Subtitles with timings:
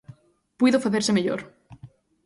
[0.59, 1.41] Puido facerse mellor.